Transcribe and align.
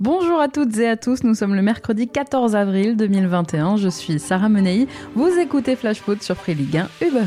Bonjour 0.00 0.40
à 0.40 0.46
toutes 0.46 0.78
et 0.78 0.86
à 0.86 0.96
tous, 0.96 1.24
nous 1.24 1.34
sommes 1.34 1.56
le 1.56 1.62
mercredi 1.62 2.06
14 2.06 2.54
avril 2.54 2.96
2021, 2.96 3.78
je 3.78 3.88
suis 3.88 4.20
Sarah 4.20 4.48
Menei, 4.48 4.86
vous 5.16 5.36
écoutez 5.40 5.74
Flash 5.74 6.00
Foot 6.00 6.22
sur 6.22 6.36
Free 6.36 6.54
Ligue 6.54 6.76
1 6.76 6.88
Uber. 7.04 7.24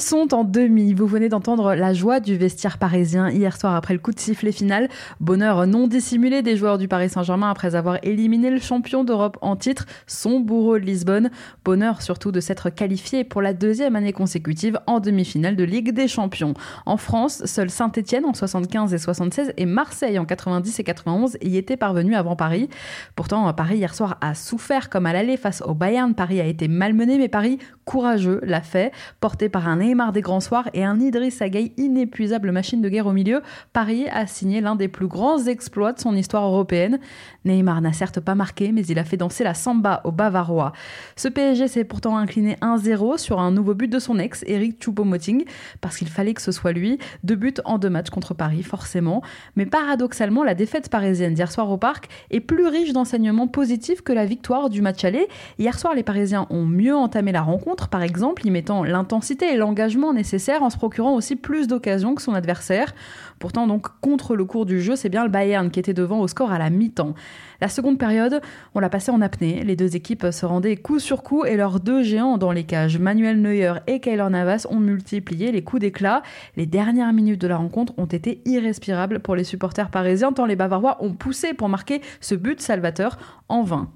Sont 0.00 0.32
en 0.32 0.44
demi. 0.44 0.94
Vous 0.94 1.06
venez 1.06 1.28
d'entendre 1.28 1.74
la 1.74 1.92
joie 1.92 2.20
du 2.20 2.34
vestiaire 2.34 2.78
parisien 2.78 3.28
hier 3.28 3.60
soir 3.60 3.74
après 3.74 3.92
le 3.92 4.00
coup 4.00 4.12
de 4.12 4.18
sifflet 4.18 4.50
final. 4.50 4.88
Bonheur 5.20 5.66
non 5.66 5.88
dissimulé 5.88 6.40
des 6.40 6.56
joueurs 6.56 6.78
du 6.78 6.88
Paris 6.88 7.10
Saint-Germain 7.10 7.50
après 7.50 7.74
avoir 7.74 7.98
éliminé 8.02 8.48
le 8.48 8.60
champion 8.60 9.04
d'Europe 9.04 9.36
en 9.42 9.56
titre, 9.56 9.84
son 10.06 10.40
bourreau 10.40 10.78
de 10.78 10.84
Lisbonne. 10.84 11.30
Bonheur 11.66 12.00
surtout 12.00 12.32
de 12.32 12.40
s'être 12.40 12.70
qualifié 12.70 13.24
pour 13.24 13.42
la 13.42 13.52
deuxième 13.52 13.94
année 13.94 14.14
consécutive 14.14 14.80
en 14.86 15.00
demi-finale 15.00 15.54
de 15.54 15.64
Ligue 15.64 15.92
des 15.92 16.08
Champions. 16.08 16.54
En 16.86 16.96
France, 16.96 17.44
seul 17.44 17.68
Saint-Etienne 17.68 18.24
en 18.24 18.32
75 18.32 18.94
et 18.94 18.98
76 18.98 19.52
et 19.58 19.66
Marseille 19.66 20.18
en 20.18 20.24
90 20.24 20.80
et 20.80 20.84
91 20.84 21.36
y 21.42 21.58
étaient 21.58 21.76
parvenus 21.76 22.16
avant 22.16 22.36
Paris. 22.36 22.70
Pourtant, 23.16 23.52
Paris 23.52 23.76
hier 23.76 23.94
soir 23.94 24.16
a 24.22 24.34
souffert 24.34 24.88
comme 24.88 25.04
à 25.04 25.12
l'aller 25.12 25.36
face 25.36 25.62
au 25.66 25.74
Bayern. 25.74 26.14
Paris 26.14 26.40
a 26.40 26.46
été 26.46 26.68
malmené, 26.68 27.18
mais 27.18 27.28
Paris 27.28 27.58
courageux 27.84 28.40
l'a 28.44 28.62
fait, 28.62 28.92
porté 29.20 29.48
par 29.48 29.68
un 29.68 29.89
Neymar 29.90 30.12
des 30.12 30.20
grands 30.20 30.38
soirs 30.38 30.68
et 30.72 30.84
un 30.84 31.00
Idriss 31.00 31.42
Gueye 31.42 31.72
inépuisable 31.76 32.52
machine 32.52 32.80
de 32.80 32.88
guerre 32.88 33.08
au 33.08 33.12
milieu, 33.12 33.42
Paris 33.72 34.06
a 34.12 34.28
signé 34.28 34.60
l'un 34.60 34.76
des 34.76 34.86
plus 34.86 35.08
grands 35.08 35.46
exploits 35.46 35.92
de 35.92 35.98
son 35.98 36.14
histoire 36.14 36.44
européenne. 36.44 37.00
Neymar 37.44 37.80
n'a 37.80 37.92
certes 37.92 38.20
pas 38.20 38.36
marqué, 38.36 38.70
mais 38.70 38.86
il 38.86 39.00
a 39.00 39.04
fait 39.04 39.16
danser 39.16 39.42
la 39.42 39.52
samba 39.52 40.00
au 40.04 40.12
Bavarois. 40.12 40.72
Ce 41.16 41.26
PSG 41.26 41.66
s'est 41.66 41.82
pourtant 41.82 42.16
incliné 42.16 42.56
1-0 42.62 43.18
sur 43.18 43.40
un 43.40 43.50
nouveau 43.50 43.74
but 43.74 43.88
de 43.88 43.98
son 43.98 44.20
ex, 44.20 44.44
Eric 44.46 44.80
Choupo-Moting, 44.80 45.44
parce 45.80 45.96
qu'il 45.96 46.08
fallait 46.08 46.34
que 46.34 46.42
ce 46.42 46.52
soit 46.52 46.70
lui. 46.70 46.98
Deux 47.24 47.34
buts 47.34 47.54
en 47.64 47.78
deux 47.78 47.90
matchs 47.90 48.10
contre 48.10 48.32
Paris, 48.32 48.62
forcément. 48.62 49.22
Mais 49.56 49.66
paradoxalement, 49.66 50.44
la 50.44 50.54
défaite 50.54 50.88
parisienne 50.88 51.34
d'hier 51.34 51.50
soir 51.50 51.68
au 51.68 51.78
Parc 51.78 52.08
est 52.30 52.38
plus 52.38 52.68
riche 52.68 52.92
d'enseignements 52.92 53.48
positifs 53.48 54.02
que 54.02 54.12
la 54.12 54.24
victoire 54.24 54.70
du 54.70 54.82
match 54.82 55.04
aller. 55.04 55.26
Hier 55.58 55.76
soir, 55.76 55.96
les 55.96 56.04
Parisiens 56.04 56.46
ont 56.50 56.64
mieux 56.64 56.94
entamé 56.94 57.32
la 57.32 57.42
rencontre, 57.42 57.88
par 57.88 58.04
exemple, 58.04 58.46
y 58.46 58.52
mettant 58.52 58.84
l'intensité 58.84 59.52
et 59.52 59.56
l'engagement 59.56 59.79
nécessaire 60.12 60.62
en 60.62 60.70
se 60.70 60.76
procurant 60.76 61.14
aussi 61.14 61.36
plus 61.36 61.66
d'occasions 61.66 62.14
que 62.14 62.22
son 62.22 62.34
adversaire. 62.34 62.94
Pourtant, 63.38 63.66
donc, 63.66 63.86
contre 64.00 64.36
le 64.36 64.44
cours 64.44 64.66
du 64.66 64.80
jeu, 64.80 64.96
c'est 64.96 65.08
bien 65.08 65.24
le 65.24 65.30
Bayern 65.30 65.70
qui 65.70 65.80
était 65.80 65.94
devant 65.94 66.20
au 66.20 66.28
score 66.28 66.52
à 66.52 66.58
la 66.58 66.70
mi-temps. 66.70 67.14
La 67.60 67.68
seconde 67.68 67.98
période, 67.98 68.40
on 68.74 68.80
l'a 68.80 68.90
passée 68.90 69.10
en 69.10 69.20
apnée. 69.20 69.64
Les 69.64 69.76
deux 69.76 69.96
équipes 69.96 70.26
se 70.30 70.46
rendaient 70.46 70.76
coup 70.76 70.98
sur 70.98 71.22
coup 71.22 71.44
et 71.44 71.56
leurs 71.56 71.80
deux 71.80 72.02
géants 72.02 72.38
dans 72.38 72.52
les 72.52 72.64
cages, 72.64 72.98
Manuel 72.98 73.40
Neuer 73.40 73.74
et 73.86 74.00
Kaylor 74.00 74.30
Navas, 74.30 74.66
ont 74.70 74.80
multiplié 74.80 75.52
les 75.52 75.62
coups 75.62 75.80
d'éclat. 75.80 76.22
Les 76.56 76.66
dernières 76.66 77.12
minutes 77.12 77.40
de 77.40 77.48
la 77.48 77.56
rencontre 77.56 77.94
ont 77.96 78.06
été 78.06 78.42
irrespirables 78.44 79.20
pour 79.20 79.36
les 79.36 79.44
supporters 79.44 79.90
parisiens, 79.90 80.32
tant 80.32 80.46
les 80.46 80.56
Bavarois 80.56 81.02
ont 81.02 81.14
poussé 81.14 81.54
pour 81.54 81.68
marquer 81.68 82.00
ce 82.20 82.34
but 82.34 82.60
salvateur 82.60 83.18
en 83.48 83.62
vain. 83.62 83.90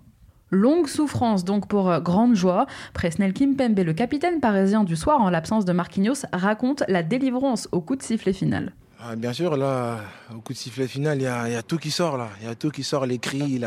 Longue 0.55 0.87
souffrance 0.87 1.45
donc 1.45 1.67
pour 1.67 1.91
euh, 1.91 2.01
grande 2.01 2.35
joie. 2.35 2.67
Presnel 2.95 3.33
Kimpembe, 3.33 3.81
le 3.81 3.93
capitaine 3.93 4.41
parisien 4.41 4.85
du 4.85 4.95
soir 4.95 5.21
en 5.21 5.29
l'absence 5.29 5.65
de 5.65 5.73
Marquinhos, 5.73 6.27
raconte 6.33 6.85
la 6.89 7.03
délivrance 7.03 7.69
au 7.73 7.81
coup 7.81 7.97
de 7.97 8.03
sifflet 8.03 8.33
final. 8.33 8.73
Ah, 9.01 9.17
bien 9.17 9.33
sûr, 9.33 9.57
là, 9.57 9.99
au 10.35 10.41
coup 10.41 10.53
de 10.53 10.59
sifflet 10.59 10.87
final, 10.87 11.19
il 11.19 11.25
y, 11.25 11.27
a 11.27 11.63
tout 11.63 11.77
qui 11.77 11.91
sort 11.91 12.17
là. 12.17 12.29
Il 12.41 12.47
y 12.47 12.51
a 12.51 12.55
tout 12.55 12.71
qui 12.71 12.85
sort, 12.85 13.05
les 13.05 13.19
cris, 13.19 13.61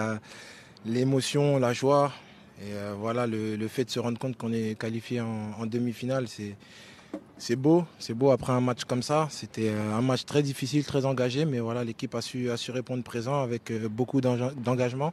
l'émotion, 0.85 1.59
la, 1.59 1.73
joie. 1.73 2.11
Et 2.61 2.73
euh, 2.73 2.95
voilà, 2.97 3.27
le, 3.27 3.67
fait 3.67 3.83
de 3.83 3.91
se 3.91 3.99
rendre 3.99 4.17
compte 4.17 4.37
qu'on 4.37 4.53
est 4.53 4.79
qualifié 4.79 5.21
en, 5.21 5.65
demi-finale, 5.65 6.25
c'est 7.37 7.55
beau, 7.55 7.85
c'est 7.99 8.15
beau 8.15 8.31
après 8.31 8.53
un 8.53 8.61
match 8.61 8.85
comme 8.85 9.03
ça. 9.03 9.27
C'était 9.29 9.69
euh, 9.69 9.93
un 9.93 10.01
match 10.01 10.25
très 10.25 10.41
difficile, 10.41 10.85
très 10.85 11.05
engagé, 11.05 11.45
mais 11.45 11.59
voilà, 11.59 11.83
l'équipe 11.83 12.15
a 12.15 12.21
su, 12.21 12.49
a 12.49 12.57
su 12.57 12.71
répondre 12.71 13.03
présent 13.03 13.43
avec 13.43 13.71
beaucoup 13.91 14.21
d'engagement 14.21 15.11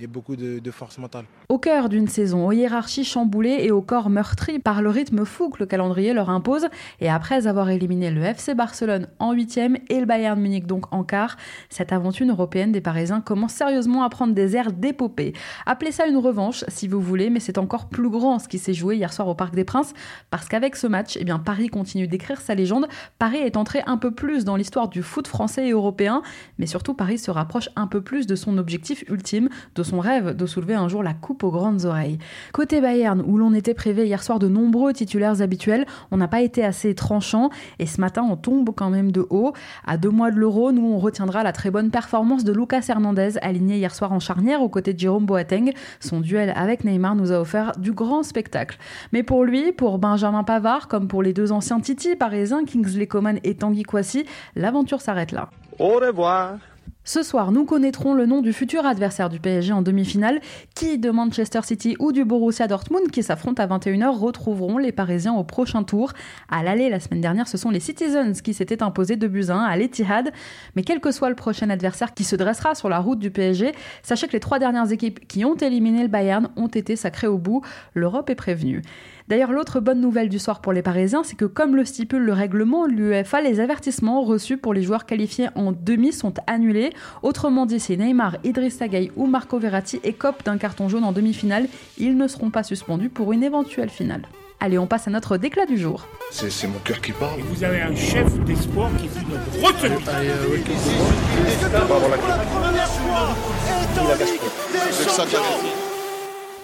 et 0.00 0.06
beaucoup 0.06 0.36
de, 0.36 0.70
force 0.70 0.98
mentale. 0.98 1.24
Au 1.48 1.58
cœur 1.58 1.88
d'une 1.88 2.08
saison 2.08 2.46
aux 2.46 2.52
hiérarchies 2.52 3.04
chamboulées 3.04 3.58
et 3.60 3.70
au 3.70 3.80
corps 3.80 4.10
meurtri 4.10 4.58
par 4.58 4.82
le 4.82 4.90
rythme 4.90 5.24
fou 5.24 5.48
que 5.48 5.58
le 5.60 5.66
calendrier 5.66 6.12
leur 6.12 6.28
impose, 6.28 6.66
et 7.00 7.08
après 7.08 7.46
avoir 7.46 7.70
éliminé 7.70 8.10
le 8.10 8.22
FC 8.22 8.54
Barcelone 8.54 9.08
en 9.18 9.32
huitième 9.32 9.78
et 9.88 10.00
le 10.00 10.06
Bayern 10.06 10.38
Munich 10.38 10.66
donc 10.66 10.92
en 10.92 11.04
quart, 11.04 11.36
cette 11.70 11.92
aventure 11.92 12.28
européenne 12.28 12.72
des 12.72 12.80
Parisiens 12.80 13.20
commence 13.20 13.52
sérieusement 13.52 14.02
à 14.02 14.10
prendre 14.10 14.34
des 14.34 14.56
airs 14.56 14.72
d'épopée. 14.72 15.32
Appelez 15.64 15.92
ça 15.92 16.06
une 16.06 16.18
revanche 16.18 16.64
si 16.68 16.88
vous 16.88 17.00
voulez, 17.00 17.30
mais 17.30 17.40
c'est 17.40 17.58
encore 17.58 17.88
plus 17.88 18.10
grand 18.10 18.38
ce 18.38 18.48
qui 18.48 18.58
s'est 18.58 18.74
joué 18.74 18.96
hier 18.96 19.12
soir 19.12 19.28
au 19.28 19.34
Parc 19.34 19.54
des 19.54 19.64
Princes, 19.64 19.94
parce 20.30 20.48
qu'avec 20.48 20.76
ce 20.76 20.86
match, 20.86 21.16
eh 21.18 21.24
bien 21.24 21.38
Paris 21.38 21.68
continue 21.68 22.08
d'écrire 22.08 22.40
sa 22.40 22.54
légende. 22.54 22.86
Paris 23.18 23.38
est 23.38 23.56
entré 23.56 23.82
un 23.86 23.96
peu 23.96 24.10
plus 24.10 24.44
dans 24.44 24.56
l'histoire 24.56 24.88
du 24.88 25.02
foot 25.02 25.26
français 25.26 25.68
et 25.68 25.70
européen, 25.70 26.22
mais 26.58 26.66
surtout 26.66 26.94
Paris 26.94 27.18
se 27.18 27.30
rapproche 27.30 27.70
un 27.76 27.86
peu 27.86 28.02
plus 28.02 28.26
de 28.26 28.34
son 28.34 28.58
objectif 28.58 29.04
ultime, 29.08 29.48
de 29.74 29.85
son 29.86 30.00
rêve 30.00 30.36
de 30.36 30.46
soulever 30.46 30.74
un 30.74 30.88
jour 30.88 31.02
la 31.02 31.14
coupe 31.14 31.44
aux 31.44 31.50
grandes 31.50 31.84
oreilles. 31.84 32.18
Côté 32.52 32.80
Bayern, 32.80 33.22
où 33.24 33.38
l'on 33.38 33.54
était 33.54 33.72
privé 33.72 34.06
hier 34.06 34.22
soir 34.22 34.38
de 34.38 34.48
nombreux 34.48 34.92
titulaires 34.92 35.40
habituels, 35.40 35.86
on 36.10 36.16
n'a 36.16 36.28
pas 36.28 36.42
été 36.42 36.64
assez 36.64 36.94
tranchant 36.94 37.50
et 37.78 37.86
ce 37.86 38.00
matin 38.00 38.26
on 38.28 38.36
tombe 38.36 38.70
quand 38.74 38.90
même 38.90 39.12
de 39.12 39.26
haut. 39.30 39.52
À 39.86 39.96
deux 39.96 40.10
mois 40.10 40.30
de 40.30 40.36
l'euro, 40.36 40.72
nous 40.72 40.86
on 40.86 40.98
retiendra 40.98 41.42
la 41.42 41.52
très 41.52 41.70
bonne 41.70 41.90
performance 41.90 42.44
de 42.44 42.52
Lucas 42.52 42.84
Hernandez, 42.88 43.38
aligné 43.40 43.76
hier 43.76 43.94
soir 43.94 44.12
en 44.12 44.20
charnière 44.20 44.60
aux 44.60 44.68
côtés 44.68 44.92
de 44.92 44.98
Jérôme 44.98 45.26
Boateng. 45.26 45.72
Son 46.00 46.20
duel 46.20 46.52
avec 46.56 46.84
Neymar 46.84 47.14
nous 47.14 47.32
a 47.32 47.40
offert 47.40 47.72
du 47.78 47.92
grand 47.92 48.22
spectacle. 48.22 48.78
Mais 49.12 49.22
pour 49.22 49.44
lui, 49.44 49.72
pour 49.72 49.98
Benjamin 49.98 50.44
Pavard, 50.44 50.88
comme 50.88 51.08
pour 51.08 51.22
les 51.22 51.32
deux 51.32 51.52
anciens 51.52 51.80
Titi 51.80 52.16
parisiens, 52.16 52.64
Kingsley 52.64 53.06
Coman 53.06 53.38
et 53.44 53.54
Tanguy 53.54 53.84
Kouassi, 53.84 54.26
l'aventure 54.56 55.00
s'arrête 55.00 55.32
là. 55.32 55.50
Au 55.78 55.94
revoir 55.94 56.58
ce 57.06 57.22
soir, 57.22 57.52
nous 57.52 57.64
connaîtrons 57.64 58.14
le 58.14 58.26
nom 58.26 58.42
du 58.42 58.52
futur 58.52 58.84
adversaire 58.84 59.28
du 59.28 59.38
PSG 59.38 59.72
en 59.72 59.80
demi-finale. 59.80 60.40
Qui 60.74 60.98
de 60.98 61.10
Manchester 61.10 61.60
City 61.62 61.94
ou 62.00 62.10
du 62.10 62.24
Borussia 62.24 62.66
Dortmund 62.66 63.12
qui 63.12 63.22
s'affrontent 63.22 63.62
à 63.62 63.66
21h 63.68 64.18
retrouveront 64.18 64.76
les 64.76 64.90
Parisiens 64.90 65.34
au 65.34 65.44
prochain 65.44 65.84
tour. 65.84 66.12
À 66.50 66.64
l'aller 66.64 66.90
la 66.90 66.98
semaine 66.98 67.20
dernière, 67.20 67.46
ce 67.46 67.58
sont 67.58 67.70
les 67.70 67.78
Citizens 67.78 68.42
qui 68.42 68.54
s'étaient 68.54 68.82
imposés 68.82 69.14
de 69.14 69.28
buts 69.28 69.46
1 69.50 69.56
à 69.56 69.76
l'Etihad. 69.76 70.32
Mais 70.74 70.82
quel 70.82 70.98
que 71.00 71.12
soit 71.12 71.28
le 71.28 71.36
prochain 71.36 71.70
adversaire 71.70 72.12
qui 72.12 72.24
se 72.24 72.34
dressera 72.34 72.74
sur 72.74 72.88
la 72.88 72.98
route 72.98 73.20
du 73.20 73.30
PSG, 73.30 73.72
sachez 74.02 74.26
que 74.26 74.32
les 74.32 74.40
trois 74.40 74.58
dernières 74.58 74.90
équipes 74.90 75.28
qui 75.28 75.44
ont 75.44 75.54
éliminé 75.54 76.02
le 76.02 76.08
Bayern 76.08 76.48
ont 76.56 76.66
été 76.66 76.96
sacrées 76.96 77.28
au 77.28 77.38
bout. 77.38 77.62
L'Europe 77.94 78.30
est 78.30 78.34
prévenue. 78.34 78.82
D'ailleurs, 79.28 79.50
l'autre 79.50 79.80
bonne 79.80 80.00
nouvelle 80.00 80.28
du 80.28 80.38
soir 80.38 80.60
pour 80.60 80.72
les 80.72 80.82
Parisiens, 80.82 81.24
c'est 81.24 81.34
que 81.34 81.46
comme 81.46 81.74
le 81.74 81.84
stipule 81.84 82.22
le 82.22 82.32
règlement, 82.32 82.86
l'UEFA, 82.86 83.40
les 83.40 83.58
avertissements 83.58 84.22
reçus 84.22 84.56
pour 84.56 84.72
les 84.72 84.82
joueurs 84.82 85.04
qualifiés 85.04 85.48
en 85.56 85.72
demi 85.72 86.12
sont 86.12 86.34
annulés. 86.46 86.90
Autrement 87.22 87.66
dit, 87.66 87.80
si 87.80 87.96
Neymar, 87.96 88.36
Idriss 88.44 88.78
Gueye 88.78 89.12
ou 89.16 89.26
Marco 89.26 89.58
Verratti 89.58 90.00
écopent 90.04 90.44
d'un 90.44 90.58
carton 90.58 90.88
jaune 90.88 91.04
en 91.04 91.12
demi-finale, 91.12 91.68
ils 91.98 92.16
ne 92.16 92.28
seront 92.28 92.50
pas 92.50 92.62
suspendus 92.62 93.08
pour 93.08 93.32
une 93.32 93.42
éventuelle 93.42 93.90
finale. 93.90 94.22
Allez, 94.58 94.78
on 94.78 94.86
passe 94.86 95.06
à 95.06 95.10
notre 95.10 95.36
déclat 95.36 95.66
du 95.66 95.76
jour. 95.76 96.06
C'est 96.30 96.66
mon 96.66 96.78
cœur 96.78 97.00
qui 97.00 97.12
parle. 97.12 97.40
vous 97.42 97.62
avez 97.62 97.82
un 97.82 97.94
chef 97.94 98.38
d'espoir 98.44 98.90
qui 98.96 99.08
dit 99.08 99.26
notre 99.28 99.66
retenue. 99.66 99.96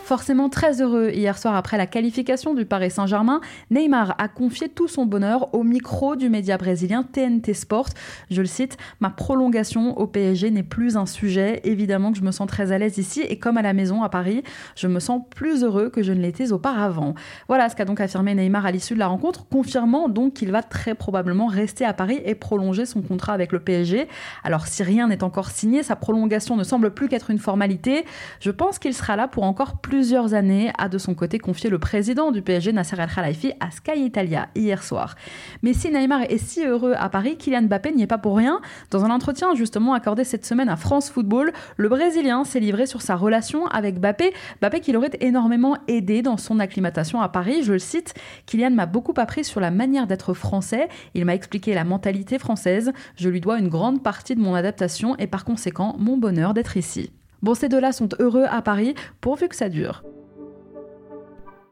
Forcément 0.04 0.48
très 0.48 0.82
heureux 0.82 1.10
hier 1.10 1.38
soir 1.38 1.54
après 1.54 1.78
la 1.78 1.86
qualification 1.86 2.54
du 2.54 2.66
Paris 2.66 2.90
Saint-Germain, 2.90 3.40
Neymar 3.70 4.16
a 4.18 4.26
confié 4.26 4.68
tout 4.68 4.88
son 4.88 5.06
bonheur 5.06 5.54
au 5.54 5.62
micro 5.62 6.16
du 6.16 6.28
média 6.28 6.58
brésilien 6.58 7.04
TNT 7.04 7.54
Sport. 7.54 7.88
Je 8.28 8.40
le 8.40 8.48
cite, 8.48 8.76
ma 8.98 9.10
prolongation 9.10 9.96
au 9.96 10.08
PSG 10.08 10.50
n'est 10.50 10.64
plus 10.64 10.96
un 10.96 11.06
sujet. 11.06 11.60
Évidemment 11.62 12.10
que 12.10 12.18
je 12.18 12.24
me 12.24 12.32
sens 12.32 12.48
très 12.48 12.72
à 12.72 12.78
l'aise 12.78 12.98
ici 12.98 13.20
et 13.20 13.38
comme 13.38 13.56
à 13.56 13.62
la 13.62 13.74
maison 13.74 14.02
à 14.02 14.08
Paris, 14.08 14.42
je 14.74 14.88
me 14.88 14.98
sens 14.98 15.22
plus 15.34 15.62
heureux 15.62 15.88
que 15.88 16.02
je 16.02 16.12
ne 16.12 16.20
l'étais 16.20 16.50
auparavant. 16.50 17.14
Voilà 17.46 17.68
ce 17.68 17.76
qu'a 17.76 17.84
donc 17.84 18.00
affirmé 18.00 18.34
Neymar 18.34 18.66
à 18.66 18.72
l'issue 18.72 18.94
de 18.94 18.98
la 18.98 19.06
rencontre, 19.06 19.46
confirmant 19.46 20.08
donc 20.08 20.34
qu'il 20.34 20.50
va 20.50 20.64
très 20.64 20.96
probablement 20.96 21.46
rester 21.46 21.84
à 21.84 21.94
Paris 21.94 22.20
et 22.24 22.34
prolonger 22.34 22.86
son 22.86 23.02
contrat 23.02 23.34
avec 23.34 23.52
le 23.52 23.60
PSG. 23.60 24.08
Alors 24.42 24.66
si 24.66 24.82
rien 24.82 25.06
n'est 25.06 25.22
encore 25.22 25.50
signé, 25.50 25.84
sa 25.84 25.94
prolongation 25.94 26.56
ne 26.56 26.64
semble 26.64 26.92
plus 26.92 27.08
qu'être 27.08 27.30
une 27.30 27.38
formalité. 27.38 28.04
Je 28.40 28.50
pense 28.50 28.80
qu'il 28.80 28.94
sera 28.94 29.14
là 29.14 29.28
pour 29.28 29.44
encore 29.44 29.76
plus 29.78 29.91
plusieurs 29.92 30.32
années, 30.32 30.72
a 30.78 30.88
de 30.88 30.96
son 30.96 31.14
côté 31.14 31.38
confié 31.38 31.68
le 31.68 31.78
président 31.78 32.30
du 32.30 32.40
PSG, 32.40 32.72
Nasser 32.72 32.96
El 32.98 33.10
Khalifi, 33.14 33.52
à 33.60 33.70
Sky 33.70 34.06
Italia 34.06 34.48
hier 34.54 34.82
soir. 34.82 35.16
Mais 35.62 35.74
si 35.74 35.90
Neymar 35.90 36.22
est 36.30 36.38
si 36.38 36.64
heureux 36.64 36.94
à 36.96 37.10
Paris, 37.10 37.36
Kylian 37.36 37.64
Mbappé 37.64 37.92
n'y 37.92 38.04
est 38.04 38.06
pas 38.06 38.16
pour 38.16 38.38
rien. 38.38 38.62
Dans 38.90 39.04
un 39.04 39.10
entretien 39.10 39.54
justement 39.54 39.92
accordé 39.92 40.24
cette 40.24 40.46
semaine 40.46 40.70
à 40.70 40.76
France 40.76 41.10
Football, 41.10 41.52
le 41.76 41.90
Brésilien 41.90 42.44
s'est 42.44 42.58
livré 42.58 42.86
sur 42.86 43.02
sa 43.02 43.16
relation 43.16 43.66
avec 43.66 43.98
Mbappé, 43.98 44.32
Mbappé 44.62 44.80
qui 44.80 44.92
l'aurait 44.92 45.10
énormément 45.20 45.76
aidé 45.88 46.22
dans 46.22 46.38
son 46.38 46.58
acclimatation 46.58 47.20
à 47.20 47.28
Paris. 47.28 47.62
Je 47.62 47.74
le 47.74 47.78
cite, 47.78 48.14
Kylian 48.46 48.70
m'a 48.70 48.86
beaucoup 48.86 49.12
appris 49.18 49.44
sur 49.44 49.60
la 49.60 49.70
manière 49.70 50.06
d'être 50.06 50.32
français, 50.32 50.88
il 51.12 51.26
m'a 51.26 51.34
expliqué 51.34 51.74
la 51.74 51.84
mentalité 51.84 52.38
française, 52.38 52.92
je 53.16 53.28
lui 53.28 53.42
dois 53.42 53.58
une 53.58 53.68
grande 53.68 54.02
partie 54.02 54.36
de 54.36 54.40
mon 54.40 54.54
adaptation 54.54 55.18
et 55.18 55.26
par 55.26 55.44
conséquent 55.44 55.96
mon 55.98 56.16
bonheur 56.16 56.54
d'être 56.54 56.78
ici. 56.78 57.12
Bon, 57.42 57.54
ces 57.54 57.68
deux-là 57.68 57.90
sont 57.90 58.08
heureux 58.20 58.44
à 58.48 58.62
Paris, 58.62 58.94
pourvu 59.20 59.48
que 59.48 59.56
ça 59.56 59.68
dure. 59.68 60.04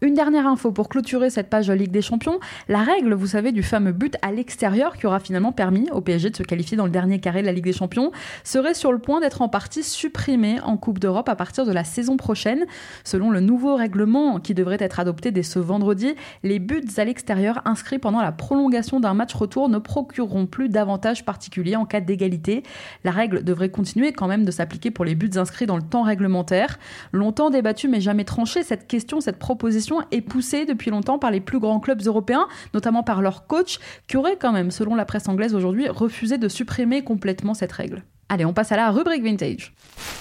Une 0.03 0.15
dernière 0.15 0.47
info 0.47 0.73
pour 0.73 0.89
clôturer 0.89 1.29
cette 1.29 1.51
page 1.51 1.71
Ligue 1.71 1.91
des 1.91 2.01
Champions. 2.01 2.41
La 2.69 2.83
règle, 2.83 3.13
vous 3.13 3.27
savez, 3.27 3.53
du 3.53 3.63
fameux 3.63 3.93
but 3.93 4.17
à 4.23 4.33
l'extérieur 4.33 4.97
qui 4.97 5.07
aura 5.07 5.21
finalement 5.21 5.53
permis 5.53 5.91
au 5.91 6.01
PSG 6.01 6.31
de 6.31 6.37
se 6.37 6.43
qualifier 6.43 6.75
dans 6.79 6.87
le 6.87 6.91
dernier 6.91 7.21
carré 7.21 7.43
de 7.43 7.47
la 7.47 7.53
Ligue 7.53 7.65
des 7.65 7.75
Champions 7.75 8.11
serait 8.43 8.73
sur 8.73 8.93
le 8.93 8.99
point 8.99 9.21
d'être 9.21 9.43
en 9.43 9.51
partie 9.51 9.83
supprimée 9.83 10.59
en 10.63 10.79
Coupe 10.79 11.01
d'Europe 11.01 11.29
à 11.29 11.37
partir 11.37 11.67
de 11.67 11.73
la 11.73 11.85
saison 11.85 12.17
prochaine. 12.17 12.65
Selon 13.05 13.31
le 13.31 13.41
nouveau 13.41 13.77
règlement 13.77 14.41
qui 14.41 14.55
devrait 14.55 14.79
être 14.81 15.01
adopté 15.01 15.33
dès 15.33 15.43
ce 15.43 15.59
vendredi, 15.59 16.15
les 16.45 16.61
buts 16.61 16.83
à 16.97 17.05
l'extérieur 17.05 17.61
inscrits 17.67 17.99
pendant 17.99 18.23
la 18.23 18.33
prolongation 18.33 19.01
d'un 19.01 19.13
match 19.13 19.35
retour 19.35 19.69
ne 19.69 19.77
procureront 19.77 20.47
plus 20.47 20.71
d'avantages 20.71 21.27
particuliers 21.27 21.77
en 21.77 21.85
cas 21.85 22.01
d'égalité. 22.01 22.63
La 23.05 23.11
règle 23.11 23.45
devrait 23.45 23.69
continuer 23.69 24.15
quand 24.15 24.29
même 24.29 24.47
de 24.47 24.51
s'appliquer 24.51 24.91
pour 24.91 25.05
les 25.05 25.15
buts 25.15 25.37
inscrits 25.37 25.67
dans 25.67 25.77
le 25.77 25.83
temps 25.83 26.05
réglementaire. 26.05 26.79
Longtemps 27.13 27.51
débattue 27.51 27.89
mais 27.89 28.01
jamais 28.01 28.25
tranchée, 28.25 28.63
cette 28.63 28.89
question, 28.89 29.21
cette 29.21 29.39
proposition 29.39 29.90
est 30.11 30.21
poussée 30.21 30.67
depuis 30.67 30.91
longtemps 30.91 31.19
par 31.19 31.31
les 31.31 31.41
plus 31.41 31.59
grands 31.59 31.81
clubs 31.81 32.03
européens, 32.07 32.47
notamment 32.75 33.03
par 33.03 33.23
leur 33.23 33.47
coach, 33.47 33.79
qui 34.09 34.17
aurait 34.17 34.37
quand 34.37 34.53
même, 34.53 34.71
selon 34.71 34.95
la 34.95 35.05
presse 35.05 35.29
anglaise 35.29 35.55
aujourd'hui, 35.55 35.89
refusé 35.89 36.39
de 36.39 36.49
supprimer 36.49 37.03
complètement 37.03 37.55
cette 37.55 37.73
règle. 37.73 38.03
Allez, 38.29 38.45
on 38.45 38.53
passe 38.53 38.71
à 38.73 38.77
la 38.77 38.91
rubrique 38.91 39.25
vintage. 39.25 39.75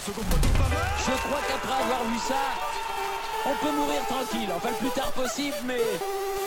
Je 0.05 0.11
crois 0.11 1.39
qu'après 1.47 1.83
avoir 1.83 2.03
vu 2.05 2.17
ça, 2.17 2.35
on 3.45 3.65
peut 3.65 3.75
mourir 3.75 4.01
tranquille. 4.07 4.49
Enfin, 4.55 4.69
le 4.69 4.87
plus 4.87 4.99
tard 4.99 5.11
possible, 5.11 5.55
mais 5.67 5.81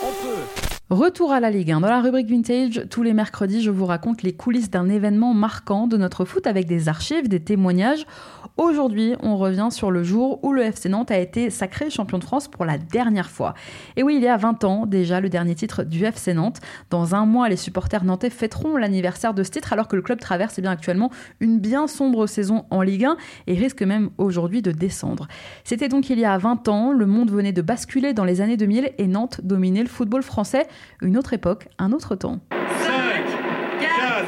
on 0.03 0.11
peut. 0.25 0.72
Retour 0.89 1.31
à 1.31 1.39
la 1.39 1.49
Ligue 1.49 1.71
1. 1.71 1.79
Dans 1.79 1.87
la 1.87 2.01
rubrique 2.01 2.29
Vintage, 2.29 2.85
tous 2.89 3.03
les 3.03 3.13
mercredis, 3.13 3.63
je 3.63 3.71
vous 3.71 3.85
raconte 3.85 4.21
les 4.21 4.33
coulisses 4.33 4.69
d'un 4.69 4.89
événement 4.89 5.33
marquant 5.33 5.87
de 5.87 5.95
notre 5.95 6.25
foot 6.25 6.45
avec 6.45 6.67
des 6.67 6.89
archives, 6.89 7.29
des 7.29 7.39
témoignages. 7.39 8.05
Aujourd'hui, 8.57 9.15
on 9.23 9.37
revient 9.37 9.69
sur 9.71 9.89
le 9.89 10.03
jour 10.03 10.43
où 10.43 10.51
le 10.51 10.61
FC 10.61 10.89
Nantes 10.89 11.09
a 11.09 11.17
été 11.17 11.49
sacré 11.49 11.89
champion 11.89 12.19
de 12.19 12.23
France 12.23 12.49
pour 12.49 12.65
la 12.65 12.77
dernière 12.77 13.31
fois. 13.31 13.55
Et 13.95 14.03
oui, 14.03 14.17
il 14.17 14.21
y 14.21 14.27
a 14.27 14.35
20 14.35 14.63
ans 14.65 14.85
déjà, 14.85 15.21
le 15.21 15.29
dernier 15.29 15.55
titre 15.55 15.83
du 15.83 16.03
FC 16.03 16.33
Nantes. 16.33 16.59
Dans 16.91 17.15
un 17.15 17.25
mois, 17.25 17.47
les 17.47 17.55
supporters 17.55 18.03
nantais 18.03 18.29
fêteront 18.29 18.75
l'anniversaire 18.75 19.33
de 19.33 19.41
ce 19.41 19.49
titre 19.49 19.73
alors 19.73 19.87
que 19.87 19.95
le 19.95 20.03
club 20.03 20.19
traverse 20.19 20.59
eh 20.59 20.61
bien 20.61 20.69
actuellement 20.69 21.09
une 21.39 21.59
bien 21.59 21.87
sombre 21.87 22.27
saison 22.27 22.65
en 22.69 22.81
Ligue 22.81 23.05
1 23.05 23.17
et 23.47 23.55
risque 23.55 23.81
même 23.81 24.11
aujourd'hui 24.17 24.61
de 24.61 24.71
descendre. 24.71 25.27
C'était 25.63 25.87
donc 25.87 26.09
il 26.11 26.19
y 26.19 26.25
a 26.25 26.37
20 26.37 26.67
ans, 26.67 26.91
le 26.91 27.05
monde 27.05 27.31
venait 27.31 27.53
de 27.53 27.61
basculer 27.63 28.13
dans 28.13 28.25
les 28.25 28.41
années 28.41 28.57
2000 28.57 28.91
et 28.97 29.07
Nantes 29.07 29.39
dominait 29.43 29.81
le 29.81 29.89
football 29.89 30.21
français. 30.21 30.67
Une 31.01 31.17
autre 31.17 31.33
époque, 31.33 31.67
un 31.79 31.91
autre 31.91 32.15
temps. 32.15 32.39
5, 32.51 32.91
4, 33.81 34.25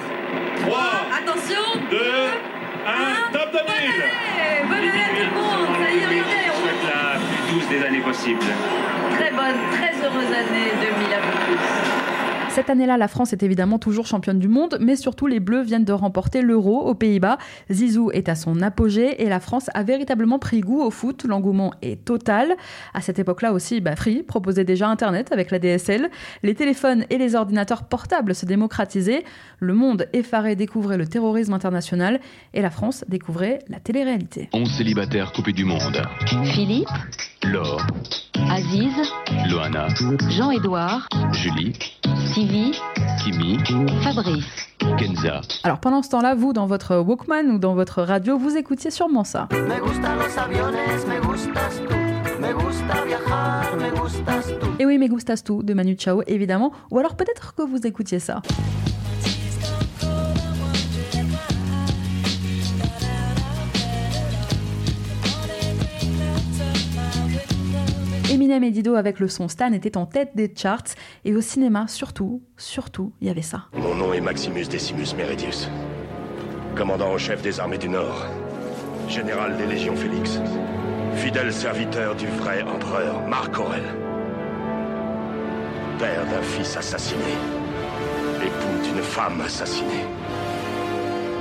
3, 0.68 0.78
Attention 1.20 1.62
2, 1.92 1.98
1, 1.98 3.32
top 3.32 3.52
de 3.54 3.60
Bonne 4.68 4.78
année 4.78 5.02
à 5.02 5.10
tout 5.10 5.24
le 5.24 5.42
monde 5.42 5.76
Ça 5.80 5.92
y 5.92 5.98
est, 5.98 6.06
regardez, 6.06 6.50
on- 6.50 6.62
Souhaite 6.62 6.84
la 6.94 7.20
plus 7.20 7.54
douce 7.54 7.68
des 7.70 7.84
années 7.86 8.02
possibles. 8.02 8.40
Très 9.16 9.32
bonne, 9.32 9.60
très 9.72 9.94
heureuse 10.06 10.32
année 10.34 10.72
2000 10.82 11.14
à 11.14 11.20
vous 11.22 11.38
tous. 11.46 12.15
Cette 12.56 12.70
année-là, 12.70 12.96
la 12.96 13.10
France 13.10 13.34
est 13.34 13.44
évidemment 13.44 13.80
toujours 13.80 14.08
championne 14.08 14.40
du 14.40 14.48
monde, 14.48 14.78
mais 14.80 14.96
surtout 14.96 15.28
les 15.28 15.42
Bleus 15.42 15.64
viennent 15.64 15.84
de 15.84 15.92
remporter 15.92 16.42
l'Euro 16.42 16.88
aux 16.88 16.96
Pays-Bas. 16.96 17.38
Zizou 17.70 18.12
est 18.12 18.30
à 18.30 18.36
son 18.36 18.62
apogée 18.62 19.22
et 19.22 19.28
la 19.28 19.42
France 19.42 19.70
a 19.74 19.84
véritablement 19.84 20.40
pris 20.40 20.62
goût 20.62 20.82
au 20.82 20.90
foot. 20.90 21.26
L'engouement 21.26 21.74
est 21.82 22.06
total. 22.06 22.56
À 22.94 23.02
cette 23.02 23.20
époque-là 23.20 23.52
aussi, 23.52 23.82
bah, 23.82 23.98
Free 23.98 24.24
proposait 24.24 24.64
déjà 24.64 24.88
Internet 24.88 25.34
avec 25.34 25.52
la 25.52 25.60
DSL. 25.60 26.10
Les 26.44 26.56
téléphones 26.56 27.04
et 27.10 27.18
les 27.18 27.36
ordinateurs 27.36 27.84
portables 27.84 28.34
se 28.34 28.46
démocratisaient. 28.46 29.26
Le 29.60 29.74
monde 29.74 30.08
effaré 30.14 30.56
découvrait 30.56 30.98
le 30.98 31.08
terrorisme 31.08 31.52
international 31.52 32.22
et 32.54 32.62
la 32.62 32.70
France 32.70 33.04
découvrait 33.10 33.60
la 33.68 33.82
télé-réalité. 33.82 34.48
11 34.54 34.78
célibataires 34.78 35.34
coupés 35.34 35.52
du 35.52 35.66
monde. 35.66 36.02
Philippe, 36.46 36.88
Laure, 37.44 37.86
Aziz, 38.50 38.94
Loana, 39.50 39.88
Jean-Édouard, 40.30 41.10
Julie, 41.34 41.74
Sylvie, 42.34 42.72
Kimi, 43.24 43.58
Fabrice. 44.04 44.46
Kenza. 44.98 45.42
Alors 45.64 45.80
pendant 45.80 46.02
ce 46.02 46.10
temps-là, 46.10 46.36
vous, 46.36 46.54
dans 46.54 46.66
votre 46.66 46.98
Walkman 46.98 47.52
ou 47.52 47.58
dans 47.58 47.76
votre 47.76 48.02
radio, 48.02 48.38
vous 48.38 48.58
écoutiez 48.58 48.92
sûrement 48.92 49.24
ça. 49.24 49.48
Et 54.80 54.86
oui, 54.86 54.98
Me 54.98 55.08
Gustas 55.08 55.42
Tu 55.46 55.64
de 55.64 55.74
Manu 55.74 55.96
Chao, 55.98 56.22
évidemment. 56.28 56.72
Ou 56.92 57.00
alors 57.00 57.16
peut-être 57.16 57.56
que 57.56 57.64
vous 57.64 57.86
écoutiez 57.86 58.20
ça. 58.20 58.42
Eminem 68.56 68.64
et 68.64 68.72
Dido 68.72 68.96
avec 68.96 69.20
le 69.20 69.28
son 69.28 69.48
Stan 69.48 69.72
étaient 69.74 69.98
en 69.98 70.06
tête 70.06 70.32
des 70.36 70.52
charts 70.56 70.96
et 71.26 71.36
au 71.36 71.42
cinéma 71.42 71.88
surtout, 71.88 72.42
surtout, 72.58 73.12
il 73.20 73.28
y 73.28 73.30
avait 73.30 73.42
ça. 73.42 73.66
Mon 73.74 73.96
nom 73.96 74.14
est 74.14 74.22
Maximus 74.22 74.66
Decimus 74.66 75.14
Meridius, 75.18 75.70
commandant 76.76 77.12
en 77.12 77.18
chef 77.18 77.42
des 77.42 77.60
armées 77.60 77.78
du 77.78 77.90
Nord, 77.90 78.26
général 79.10 79.58
des 79.58 79.66
légions 79.66 79.96
Félix, 79.96 80.40
fidèle 81.16 81.52
serviteur 81.52 82.16
du 82.16 82.28
vrai 82.28 82.62
empereur 82.64 83.28
Marc 83.28 83.60
Aurel, 83.60 83.84
père 86.00 86.26
d'un 86.26 86.42
fils 86.42 86.78
assassiné, 86.78 87.22
époux 88.42 88.88
d'une 88.90 89.04
femme 89.04 89.42
assassinée. 89.42 90.06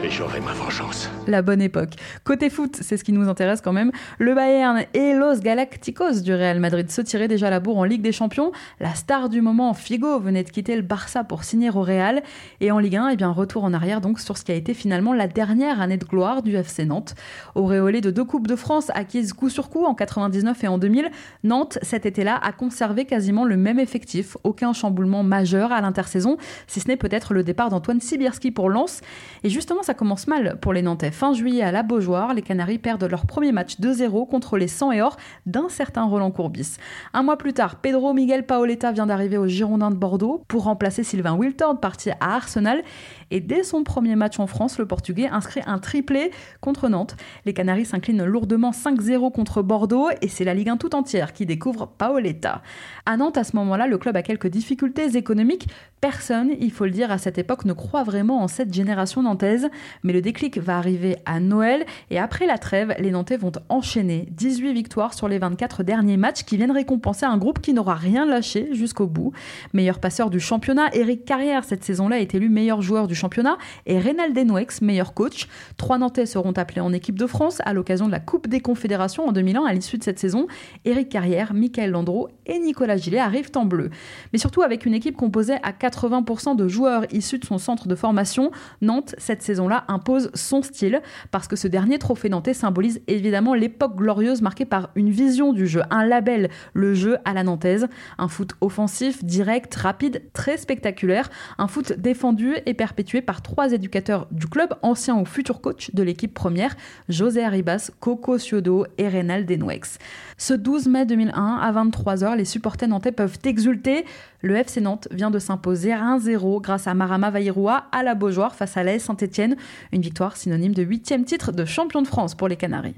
Et 0.04 0.10
j'aurai 0.10 0.38
ma 0.40 0.52
vengeance. 0.52 1.08
La 1.26 1.40
bonne 1.40 1.62
époque. 1.62 1.94
Côté 2.24 2.50
foot, 2.50 2.76
c'est 2.82 2.98
ce 2.98 3.04
qui 3.04 3.12
nous 3.12 3.26
intéresse 3.26 3.62
quand 3.62 3.72
même. 3.72 3.90
Le 4.18 4.34
Bayern 4.34 4.84
et 4.92 5.14
Los 5.14 5.40
Galacticos 5.40 6.20
du 6.20 6.34
Real 6.34 6.60
Madrid 6.60 6.90
se 6.90 7.00
tiraient 7.00 7.26
déjà 7.26 7.48
la 7.48 7.58
bourre 7.58 7.78
en 7.78 7.84
Ligue 7.84 8.02
des 8.02 8.12
Champions. 8.12 8.52
La 8.80 8.94
star 8.94 9.30
du 9.30 9.40
moment, 9.40 9.72
Figo, 9.72 10.20
venait 10.20 10.44
de 10.44 10.50
quitter 10.50 10.76
le 10.76 10.82
Barça 10.82 11.24
pour 11.24 11.42
signer 11.42 11.70
au 11.70 11.80
Real. 11.80 12.22
Et 12.60 12.70
en 12.70 12.80
Ligue 12.80 12.96
1, 12.96 13.08
eh 13.12 13.16
bien, 13.16 13.30
retour 13.30 13.64
en 13.64 13.72
arrière 13.72 14.02
donc 14.02 14.20
sur 14.20 14.36
ce 14.36 14.44
qui 14.44 14.52
a 14.52 14.54
été 14.54 14.74
finalement 14.74 15.14
la 15.14 15.26
dernière 15.26 15.80
année 15.80 15.96
de 15.96 16.04
gloire 16.04 16.42
du 16.42 16.54
FC 16.54 16.84
Nantes. 16.84 17.14
Auréolé 17.54 18.02
de 18.02 18.10
deux 18.10 18.24
Coupes 18.24 18.46
de 18.46 18.56
France 18.56 18.90
acquises 18.92 19.32
coup 19.32 19.48
sur 19.48 19.70
coup 19.70 19.86
en 19.86 19.94
99 19.94 20.64
et 20.64 20.68
en 20.68 20.76
2000, 20.76 21.10
Nantes, 21.44 21.78
cet 21.80 22.04
été-là, 22.04 22.38
a 22.42 22.52
conservé 22.52 23.06
quasiment 23.06 23.46
le 23.46 23.56
même 23.56 23.78
effectif. 23.78 24.36
Aucun 24.44 24.74
chamboulement 24.74 25.22
majeur 25.22 25.72
à 25.72 25.80
l'intersaison, 25.80 26.36
si 26.66 26.80
ce 26.80 26.88
n'est 26.88 26.98
peut-être 26.98 27.32
le 27.32 27.42
départ 27.42 27.70
d'Antoine 27.70 28.02
Sibierski 28.02 28.50
pour 28.50 28.68
Lens. 28.68 29.00
Et 29.44 29.48
justement, 29.48 29.82
ça 29.82 29.93
commence 29.94 30.26
mal 30.26 30.58
pour 30.60 30.72
les 30.72 30.82
Nantais. 30.82 31.10
Fin 31.10 31.32
juillet 31.32 31.62
à 31.62 31.72
la 31.72 31.82
Beaujoire, 31.82 32.34
les 32.34 32.42
Canaries 32.42 32.78
perdent 32.78 33.04
leur 33.04 33.26
premier 33.26 33.52
match 33.52 33.80
2-0 33.80 34.28
contre 34.28 34.58
les 34.58 34.68
100 34.68 34.92
et 34.92 35.02
or 35.02 35.16
d'un 35.46 35.68
certain 35.68 36.04
Roland 36.04 36.30
Courbis. 36.30 36.76
Un 37.12 37.22
mois 37.22 37.38
plus 37.38 37.52
tard, 37.52 37.76
Pedro 37.76 38.12
Miguel 38.12 38.44
Paoletta 38.44 38.92
vient 38.92 39.06
d'arriver 39.06 39.38
au 39.38 39.46
Girondins 39.46 39.90
de 39.90 39.96
Bordeaux 39.96 40.42
pour 40.48 40.64
remplacer 40.64 41.02
Sylvain 41.02 41.34
Wiltord, 41.34 41.80
parti 41.80 42.10
à 42.10 42.16
Arsenal. 42.20 42.82
Et 43.30 43.40
dès 43.40 43.62
son 43.62 43.84
premier 43.84 44.16
match 44.16 44.38
en 44.38 44.46
France, 44.46 44.78
le 44.78 44.86
Portugais 44.86 45.28
inscrit 45.28 45.62
un 45.66 45.78
triplé 45.78 46.30
contre 46.60 46.88
Nantes. 46.88 47.16
Les 47.46 47.54
Canaries 47.54 47.86
s'inclinent 47.86 48.24
lourdement 48.24 48.70
5-0 48.70 49.32
contre 49.32 49.62
Bordeaux 49.62 50.08
et 50.20 50.28
c'est 50.28 50.44
la 50.44 50.54
Ligue 50.54 50.68
1 50.68 50.76
tout 50.76 50.94
entière 50.94 51.32
qui 51.32 51.46
découvre 51.46 51.86
Paoletta. 51.86 52.62
À 53.06 53.16
Nantes, 53.16 53.38
à 53.38 53.44
ce 53.44 53.56
moment-là, 53.56 53.86
le 53.86 53.98
club 53.98 54.16
a 54.16 54.22
quelques 54.22 54.48
difficultés 54.48 55.16
économiques. 55.16 55.68
Personne, 56.00 56.50
il 56.60 56.70
faut 56.70 56.84
le 56.84 56.90
dire, 56.90 57.10
à 57.10 57.18
cette 57.18 57.38
époque 57.38 57.64
ne 57.64 57.72
croit 57.72 58.04
vraiment 58.04 58.42
en 58.42 58.48
cette 58.48 58.72
génération 58.72 59.22
nantaise. 59.22 59.68
Mais 60.02 60.12
le 60.12 60.20
déclic 60.20 60.58
va 60.58 60.78
arriver 60.78 61.16
à 61.24 61.40
Noël 61.40 61.84
et 62.10 62.18
après 62.18 62.46
la 62.46 62.58
trêve, 62.58 62.94
les 62.98 63.10
Nantais 63.10 63.36
vont 63.36 63.52
enchaîner 63.68 64.28
18 64.32 64.72
victoires 64.72 65.14
sur 65.14 65.28
les 65.28 65.38
24 65.38 65.82
derniers 65.82 66.16
matchs 66.16 66.44
qui 66.44 66.56
viennent 66.56 66.70
récompenser 66.70 67.26
un 67.26 67.36
groupe 67.36 67.60
qui 67.60 67.72
n'aura 67.72 67.94
rien 67.94 68.26
lâché 68.26 68.68
jusqu'au 68.72 69.06
bout. 69.06 69.32
Meilleur 69.72 69.98
passeur 69.98 70.30
du 70.30 70.40
championnat, 70.40 70.94
Eric 70.94 71.24
Carrière 71.24 71.64
cette 71.64 71.84
saison-là 71.84 72.20
est 72.20 72.34
élu 72.34 72.48
meilleur 72.48 72.82
joueur 72.82 73.06
du 73.06 73.14
championnat 73.14 73.58
et 73.86 73.98
Reynald 73.98 74.34
Denouex 74.34 74.82
meilleur 74.82 75.14
coach. 75.14 75.48
Trois 75.76 75.98
Nantais 75.98 76.26
seront 76.26 76.52
appelés 76.52 76.80
en 76.80 76.92
équipe 76.92 77.18
de 77.18 77.26
France 77.26 77.60
à 77.64 77.72
l'occasion 77.72 78.06
de 78.06 78.12
la 78.12 78.20
Coupe 78.20 78.48
des 78.48 78.60
Confédérations 78.60 79.26
en 79.26 79.32
2001 79.32 79.64
à 79.64 79.72
l'issue 79.72 79.98
de 79.98 80.04
cette 80.04 80.18
saison. 80.18 80.46
Eric 80.84 81.08
Carrière, 81.08 81.54
Michael 81.54 81.90
Landreau 81.90 82.28
et 82.46 82.58
Nicolas 82.58 82.96
Gillet 82.96 83.18
arrivent 83.18 83.50
en 83.54 83.64
bleu. 83.64 83.90
Mais 84.32 84.38
surtout 84.38 84.62
avec 84.62 84.86
une 84.86 84.94
équipe 84.94 85.16
composée 85.16 85.56
à 85.62 85.72
80% 85.72 86.56
de 86.56 86.68
joueurs 86.68 87.04
issus 87.12 87.38
de 87.38 87.44
son 87.44 87.58
centre 87.58 87.88
de 87.88 87.94
formation, 87.94 88.50
Nantes 88.80 89.14
cette 89.18 89.42
saison 89.42 89.63
saison-là 89.64 89.84
impose 89.88 90.30
son 90.34 90.62
style, 90.62 91.00
parce 91.30 91.48
que 91.48 91.56
ce 91.56 91.68
dernier 91.68 91.98
trophée 91.98 92.28
nantais 92.28 92.54
symbolise 92.54 93.00
évidemment 93.06 93.54
l'époque 93.54 93.96
glorieuse 93.96 94.42
marquée 94.42 94.64
par 94.64 94.90
une 94.94 95.10
vision 95.10 95.52
du 95.52 95.66
jeu, 95.66 95.82
un 95.90 96.04
label, 96.04 96.50
le 96.72 96.94
jeu 96.94 97.18
à 97.24 97.32
la 97.32 97.42
nantaise, 97.42 97.88
un 98.18 98.28
foot 98.28 98.52
offensif, 98.60 99.24
direct, 99.24 99.74
rapide, 99.74 100.22
très 100.32 100.56
spectaculaire, 100.56 101.30
un 101.58 101.66
foot 101.66 101.92
défendu 101.92 102.54
et 102.66 102.74
perpétué 102.74 103.22
par 103.22 103.42
trois 103.42 103.72
éducateurs 103.72 104.26
du 104.30 104.46
club, 104.46 104.74
anciens 104.82 105.16
ou 105.16 105.24
futurs 105.24 105.60
coachs 105.60 105.94
de 105.94 106.02
l'équipe 106.02 106.34
première, 106.34 106.76
José 107.08 107.44
Arribas, 107.44 107.90
Coco 108.00 108.38
Ciodo 108.38 108.86
et 108.98 109.08
Reynald 109.08 109.46
Denouex. 109.46 109.98
Ce 110.36 110.54
12 110.54 110.88
mai 110.88 111.06
2001, 111.06 111.56
à 111.56 111.72
23h, 111.72 112.36
les 112.36 112.44
supporters 112.44 112.88
nantais 112.88 113.12
peuvent 113.12 113.38
exulter. 113.44 114.04
Le 114.42 114.56
FC 114.56 114.82
Nantes 114.82 115.08
vient 115.10 115.30
de 115.30 115.38
s'imposer 115.38 115.90
1-0 115.90 116.60
grâce 116.60 116.86
à 116.86 116.92
Marama 116.92 117.30
Vairua 117.30 117.84
à 117.92 118.02
la 118.02 118.14
Beaujoire 118.14 118.54
face 118.54 118.76
à 118.76 118.82
l'AS 118.82 118.98
Saint-Etienne. 118.98 119.53
Une 119.92 120.02
victoire 120.02 120.36
synonyme 120.36 120.74
de 120.74 120.82
huitième 120.82 121.24
titre 121.24 121.52
de 121.52 121.64
champion 121.64 122.02
de 122.02 122.06
France 122.06 122.34
pour 122.34 122.48
les 122.48 122.56
Canaries. 122.56 122.94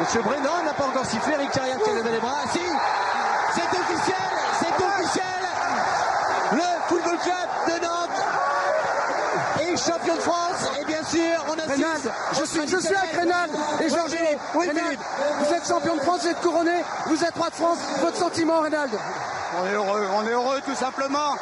Monsieur 0.00 0.22
Brennan 0.22 0.64
n'a 0.64 0.74
pas 0.74 0.86
encore 0.86 1.06
sifflé, 1.06 1.32
Eric 1.34 1.50
Carrière 1.52 1.78
qui 1.82 1.90
a 1.90 1.94
levé 1.94 2.10
les 2.12 2.18
bras. 2.18 2.44
Si, 2.52 2.58
c'est 3.54 3.78
officiel, 3.78 4.16
c'est 4.58 4.84
officiel. 4.84 5.24
Le 6.52 6.88
Football 6.88 7.18
Club 7.18 7.48
de 7.66 7.84
Nantes 7.84 8.20
est 9.60 9.76
champion 9.76 10.14
de 10.16 10.20
France 10.20 10.70
et 10.80 10.84
bien 10.84 11.02
sûr 11.02 11.44
on 11.48 11.52
a 11.54 11.66
je 12.32 12.44
suis, 12.44 12.68
je 12.68 12.76
suis 12.78 12.94
avec 12.94 13.12
Rénal 13.12 13.50
et 13.84 13.88
Georges. 13.88 14.12
Oui, 14.54 14.66
vous 14.66 15.54
êtes 15.54 15.66
champion 15.66 15.96
de 15.96 16.00
France, 16.00 16.20
vous 16.22 16.28
êtes 16.28 16.40
couronné, 16.40 16.82
vous 17.06 17.24
êtes 17.24 17.34
roi 17.34 17.50
de 17.50 17.54
France. 17.54 17.78
Votre 18.00 18.16
sentiment, 18.16 18.60
Rénal 18.60 18.88
On 19.60 19.66
est 19.66 19.72
heureux, 19.72 20.06
on 20.14 20.26
est 20.26 20.32
heureux 20.32 20.60
tout 20.64 20.74
simplement. 20.74 21.34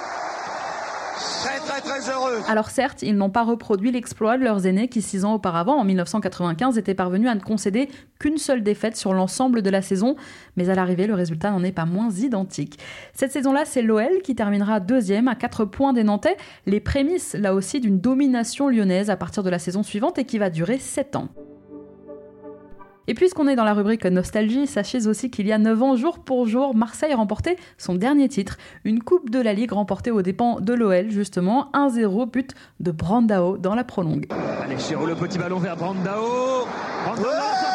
Très 1.17 1.59
très 1.61 1.81
très 1.81 2.11
heureux. 2.11 2.41
Alors 2.49 2.71
certes, 2.71 3.03
ils 3.03 3.17
n'ont 3.17 3.31
pas 3.31 3.43
reproduit 3.43 3.93
l'exploit 3.93 4.37
de 4.39 4.45
leurs 4.45 4.67
aînés 4.67 4.89
qui, 4.89 5.03
six 5.03 5.25
ans 5.25 5.35
auparavant, 5.35 5.77
en 5.77 5.85
1995, 5.85 6.79
étaient 6.79 6.95
parvenus 6.95 7.29
à 7.29 7.35
ne 7.35 7.41
concéder 7.41 7.89
qu'une 8.19 8.39
seule 8.39 8.63
défaite 8.63 8.97
sur 8.97 9.13
l'ensemble 9.13 9.63
de 9.63 9.71
la 9.71 9.83
saison, 9.83 10.17
mais 10.57 10.71
à 10.71 10.75
l'arrivée, 10.75 11.07
le 11.07 11.15
résultat 11.15 11.51
n'en 11.51 11.63
est 11.63 11.73
pas 11.73 11.85
moins 11.85 12.11
identique. 12.11 12.79
Cette 13.13 13.33
saison-là, 13.33 13.65
c'est 13.65 13.83
l'OL 13.83 14.23
qui 14.23 14.35
terminera 14.35 14.81
deuxième 14.81 15.29
à 15.29 15.35
4 15.35 15.65
points 15.65 15.93
des 15.93 16.05
Nantais, 16.05 16.37
les 16.67 16.81
prémices 16.81 17.35
là 17.35 17.55
aussi 17.55 17.81
d'une 17.81 18.01
domination 18.01 18.69
lyonnaise 18.69 19.11
à 19.11 19.17
partir 19.17 19.43
de 19.43 19.51
la 19.51 19.59
saison 19.59 19.83
suivante 19.83 20.19
et 20.19 20.25
qui 20.25 20.39
va 20.39 20.51
durer 20.51 20.79
7 20.79 21.17
ans. 21.17 21.29
Et 23.07 23.15
puisqu'on 23.15 23.49
est 23.49 23.57
dans 23.57 23.65
la 23.65 23.75
rubrique 23.75 24.05
Nostalgie, 24.05 24.67
sachez 24.67 25.07
aussi 25.07 25.31
qu'il 25.31 25.47
y 25.47 25.53
a 25.53 25.59
9 25.59 25.83
ans, 25.83 25.97
jour 25.97 26.19
pour 26.19 26.47
jour, 26.47 26.75
Marseille 26.75 27.15
remportait 27.15 27.57
son 27.77 27.95
dernier 27.95 28.29
titre, 28.29 28.57
une 28.85 29.03
Coupe 29.03 29.31
de 29.31 29.41
la 29.41 29.53
Ligue 29.53 29.73
remportée 29.73 30.11
aux 30.11 30.23
dépens 30.23 30.61
de 30.61 30.73
l'OL, 30.73 31.11
justement, 31.11 31.71
1-0, 31.75 32.31
but 32.31 32.55
de 32.81 32.91
Brandao 32.91 33.59
dans 33.59 33.75
la 33.75 33.85
prolongue. 33.85 34.27
Allez, 34.63 34.79
Chéreau, 34.79 35.07
le 35.07 35.15
petit 35.15 35.39
ballon 35.39 35.59
vers 35.59 35.77
Brandao. 35.77 36.67
Brandao 37.05 37.74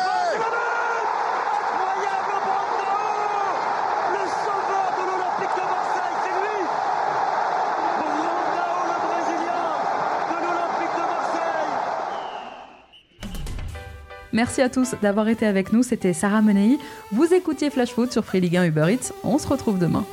Merci 14.32 14.62
à 14.62 14.70
tous 14.70 14.96
d'avoir 15.02 15.28
été 15.28 15.46
avec 15.46 15.74
nous. 15.74 15.84
C'était 15.84 16.14
Sarah 16.14 16.42
Menei. 16.42 16.78
Vous 17.12 17.34
écoutiez 17.34 17.70
Flash 17.70 17.94
Foot 17.94 18.12
sur 18.12 18.24
Free 18.24 18.42
Ligue 18.42 18.58
1 18.58 18.66
Uber 18.66 18.88
Eats. 18.94 19.14
On 19.24 19.38
se 19.38 19.48
retrouve 19.48 19.80
demain. 19.80 20.06